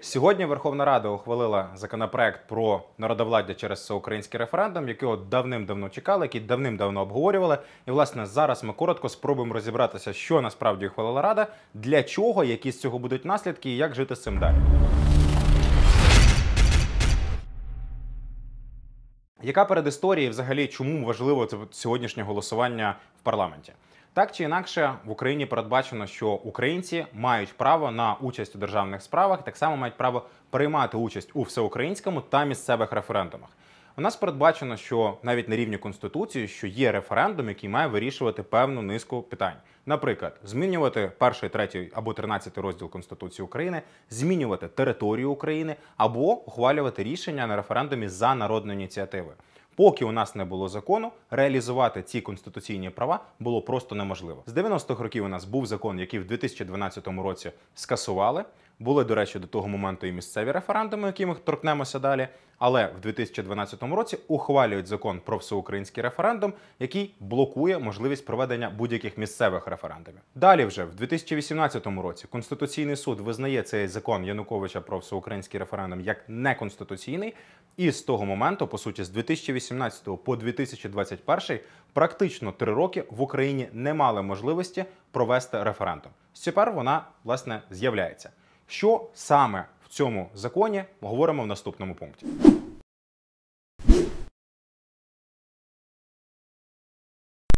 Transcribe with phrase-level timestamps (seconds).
[0.00, 7.00] Сьогодні Верховна Рада ухвалила законопроект про народовладдя через всеукраїнський референдум, якого давним-давно чекали, який давним-давно
[7.00, 7.58] обговорювали.
[7.86, 12.80] І власне зараз ми коротко спробуємо розібратися, що насправді ухвалила Рада, для чого, які з
[12.80, 14.56] цього будуть наслідки, і як жити з цим далі.
[19.42, 23.72] Яка передісторія і взагалі чому важливо це сьогоднішнє голосування в парламенті?
[24.14, 29.44] Так чи інакше в Україні передбачено, що українці мають право на участь у державних справах,
[29.44, 33.50] так само мають право приймати участь у всеукраїнському та місцевих референдумах.
[33.96, 38.82] У нас передбачено, що навіть на рівні конституції, що є референдум, який має вирішувати певну
[38.82, 39.56] низку питань.
[39.86, 47.46] Наприклад, змінювати перший, третій або тринадцятий розділ Конституції України, змінювати територію України або ухвалювати рішення
[47.46, 49.36] на референдумі за народною ініціативою.
[49.76, 54.42] Поки у нас не було закону, реалізувати ці конституційні права було просто неможливо.
[54.46, 58.44] З 90-х років у нас був закон, який в 2012 році скасували.
[58.78, 62.28] Були, до речі, до того моменту і місцеві референдуми, які ми торкнемося далі.
[62.58, 69.66] Але в 2012 році ухвалюють закон про всеукраїнський референдум, який блокує можливість проведення будь-яких місцевих
[69.66, 70.20] референдумів.
[70.34, 76.24] Далі, вже в 2018 році, Конституційний суд визнає цей закон Януковича про всеукраїнський референдум як
[76.28, 77.34] неконституційний.
[77.76, 81.58] І з того моменту, по суті, з 2018 по 2021,
[81.92, 86.12] практично три роки в Україні не мали можливості провести референдум.
[86.44, 88.30] Тепер вона власне з'являється.
[88.66, 92.26] Що саме в цьому законі говоримо в наступному пункті?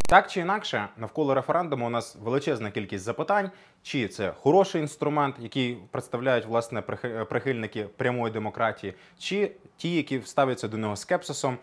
[0.08, 3.50] Так чи інакше, навколо референдуму у нас величезна кількість запитань,
[3.82, 6.82] чи це хороший інструмент, який представляють власне
[7.28, 11.58] прихильники прямої демократії, чи ті, які ставляться до нього скепсисом,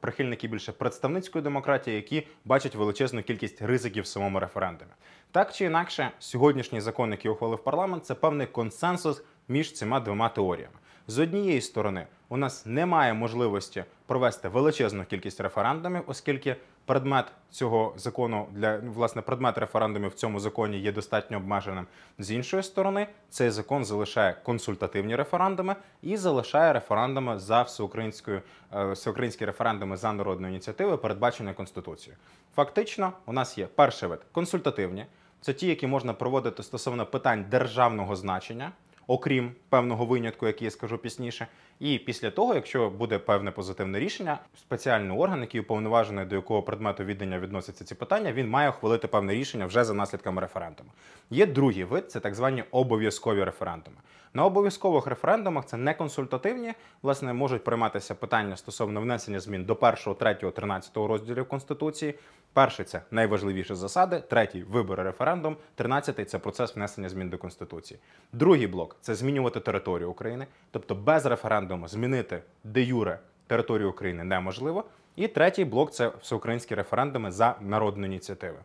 [0.00, 4.90] прихильники більше представницької демократії, які бачать величезну кількість ризиків в самому референдумі.
[5.36, 10.74] Так чи інакше, сьогоднішній закон, який ухвалив парламент, це певний консенсус між цими двома теоріями.
[11.06, 18.46] З однієї сторони, у нас немає можливості провести величезну кількість референдумів, оскільки предмет цього закону
[18.52, 21.86] для власне предмет референдумів в цьому законі є достатньо обмеженим.
[22.18, 28.42] З іншої сторони, цей закон залишає консультативні референдуми і залишає референдуми за всеукраїнською
[28.74, 32.18] е, всеукраїнські референдуми за народною ініціативою, передбачені конституцією.
[32.54, 35.06] Фактично, у нас є перший вид консультативні.
[35.40, 38.72] Це ті, які можна проводити стосовно питань державного значення,
[39.06, 41.46] окрім певного винятку, який я скажу пізніше.
[41.80, 47.04] І після того, якщо буде певне позитивне рішення, спеціальний орган, який уповноважений до якого предмету
[47.04, 50.90] віддання відносяться ці питання, він має ухвалити певне рішення вже за наслідками референдуму.
[51.30, 53.96] Є другий вид це так звані обов'язкові референдуми.
[54.34, 60.14] На обов'язкових референдумах це не консультативні, власне, можуть прийматися питання стосовно внесення змін до 1,
[60.14, 62.14] 3, 13 розділів Конституції.
[62.56, 68.00] Перший це найважливіші засади, третій вибори референдум, тринадцятий це процес внесення змін до Конституції.
[68.32, 74.84] Другий блок це змінювати територію України, тобто без референдуму змінити де юре територію України неможливо.
[75.16, 78.58] І третій блок це всеукраїнські референдуми за народну ініціативу.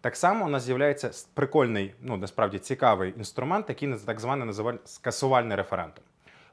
[0.00, 5.56] Так само у нас з'являється прикольний, ну насправді цікавий інструмент, який так званий називають скасувальний
[5.56, 6.04] референдум.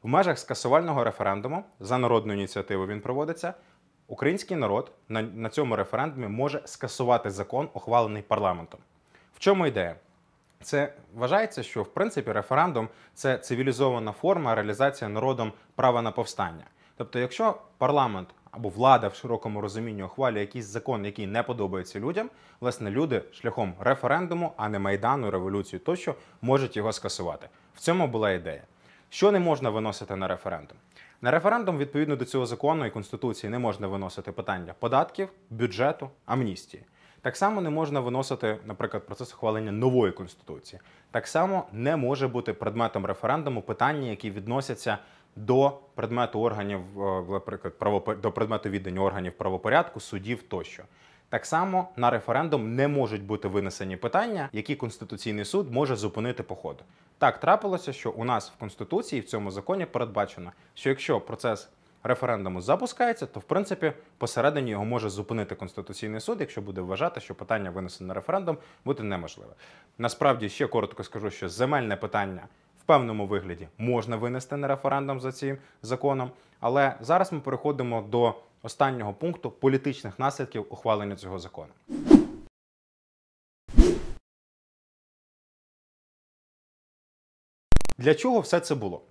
[0.03, 3.53] В межах скасувального референдуму за народну ініціативу він проводиться.
[4.07, 8.79] Український народ на, на цьому референдумі може скасувати закон, ухвалений парламентом.
[9.35, 9.95] В чому ідея?
[10.61, 16.63] Це вважається, що в принципі референдум це цивілізована форма реалізації народом права на повстання.
[16.97, 22.29] Тобто, якщо парламент або влада в широкому розумінні ухвалює якийсь закон, який не подобається людям,
[22.59, 27.49] власне, люди шляхом референдуму, а не майдану, революції, тощо можуть його скасувати.
[27.75, 28.61] В цьому була ідея.
[29.09, 30.77] Що не можна виносити на референдум?
[31.23, 36.83] На референдум, відповідно до цього закону і конституції, не можна виносити питання податків, бюджету, амністії.
[37.21, 40.79] Так само не можна виносити, наприклад, процес ухвалення нової конституції.
[41.11, 44.97] Так само не може бути предметом референдуму питання, які відносяться
[45.35, 47.73] до предмету органів, е, наприклад,
[48.21, 50.83] до предмету віддання органів правопорядку, судів тощо.
[51.29, 56.55] Так само на референдум не можуть бути винесені питання, які Конституційний суд може зупинити по
[56.55, 56.83] ходу.
[57.23, 61.69] Так трапилося, що у нас в Конституції в цьому законі передбачено, що якщо процес
[62.03, 67.35] референдуму запускається, то в принципі посередині його може зупинити Конституційний суд, якщо буде вважати, що
[67.35, 69.53] питання винесене на референдум буде неможливе.
[69.97, 72.47] Насправді ще коротко скажу, що земельне питання
[72.81, 76.31] в певному вигляді можна винести на референдум за цим законом.
[76.59, 81.71] Але зараз ми переходимо до останнього пункту політичних наслідків ухвалення цього закону.
[87.97, 89.01] Для чого все це було?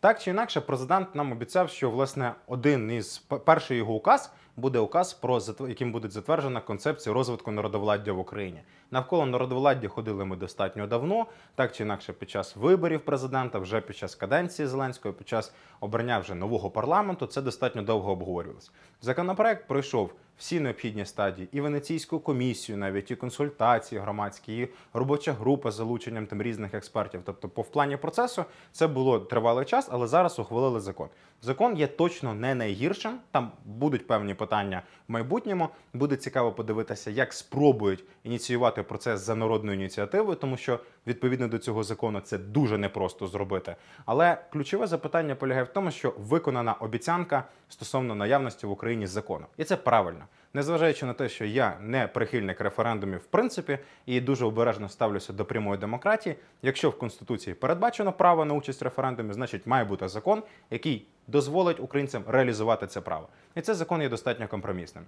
[0.00, 5.12] Так чи інакше, президент нам обіцяв, що власне один із перший його указ буде указ,
[5.12, 8.60] про яким буде затверджена концепція розвитку народовладдя в Україні.
[8.90, 13.96] Навколо народовладдя ходили ми достатньо давно, так чи інакше, під час виборів президента, вже під
[13.96, 18.70] час каденції Зеленського, під час обрання вже нового парламенту, це достатньо довго обговорювалося.
[19.00, 25.70] Законопроект пройшов всі необхідні стадії і Венеційську комісію, навіть і консультації громадські, і робоча група
[25.70, 27.20] з залученням там різних експертів.
[27.24, 31.08] Тобто, по в плані процесу це було тривалий час, але зараз ухвалили закон.
[31.42, 33.18] Закон є точно не найгіршим.
[33.30, 35.68] Там будуть певні питання в майбутньому.
[35.94, 41.84] Буде цікаво подивитися, як спробують ініціювати процес за народною ініціативою, тому що відповідно до цього
[41.84, 43.76] закону це дуже непросто зробити.
[44.06, 49.64] Але ключове запитання полягає в тому, що виконана обіцянка стосовно наявності в Україні закону, і
[49.64, 50.24] це правильно.
[50.54, 55.44] Незважаючи на те, що я не прихильник референдумів в принципі і дуже обережно ставлюся до
[55.44, 56.36] прямої демократії.
[56.62, 61.80] Якщо в конституції передбачено право на участь в референдумі, значить має бути закон, який дозволить
[61.80, 63.28] українцям реалізувати це право.
[63.54, 65.04] І цей закон є достатньо компромісним.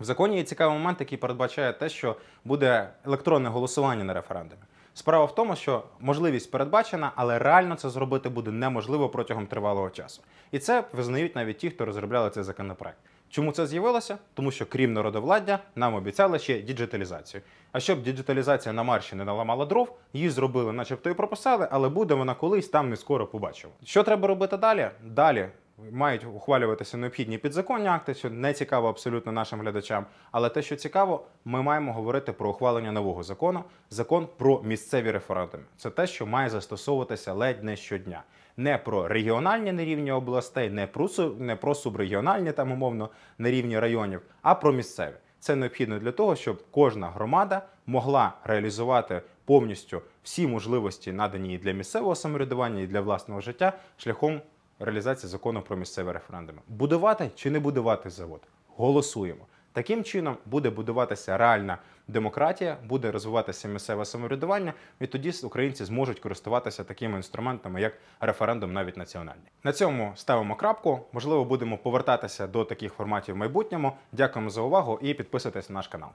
[0.00, 4.62] В законі є цікавий момент, який передбачає те, що буде електронне голосування на референдумі.
[4.94, 10.22] Справа в тому, що можливість передбачена, але реально це зробити буде неможливо протягом тривалого часу.
[10.50, 12.98] І це визнають навіть ті, хто розробляли цей законопроект.
[13.36, 14.18] Чому це з'явилося?
[14.34, 17.42] Тому що крім народовладдя, нам обіцяли ще діджиталізацію.
[17.72, 22.14] А щоб діджиталізація на марші не наламала дров, її зробили, начебто і прописали, але буде
[22.14, 23.72] вона колись там не скоро побачимо.
[23.84, 24.90] Що треба робити далі?
[25.04, 25.48] Далі
[25.90, 30.06] мають ухвалюватися необхідні підзаконні акти, що не цікаво абсолютно нашим глядачам.
[30.30, 35.64] Але те, що цікаво, ми маємо говорити про ухвалення нового закону, закон про місцеві референдуми.
[35.76, 38.22] Це те, що має застосовуватися ледь не щодня.
[38.56, 41.08] Не про регіональні на рівні областей, не про
[41.38, 45.14] не про субрегіональні там умовно на рівні районів, а про місцеві.
[45.40, 51.72] Це необхідно для того, щоб кожна громада могла реалізувати повністю всі можливості, надані їй для
[51.72, 54.40] місцевого самоврядування і для власного життя, шляхом
[54.78, 56.58] реалізації закону про місцеві референдуми.
[56.68, 58.40] Будувати чи не будувати завод?
[58.76, 59.46] Голосуємо.
[59.72, 61.78] Таким чином буде будуватися реальна
[62.08, 68.96] демократія, буде розвиватися місцеве самоврядування, і тоді українці зможуть користуватися такими інструментами, як референдум, навіть
[68.96, 69.50] національний.
[69.64, 71.00] На цьому ставимо крапку.
[71.12, 73.92] Можливо, будемо повертатися до таких форматів в майбутньому.
[74.12, 76.10] Дякуємо за увагу і підписуйтесь на наш канал.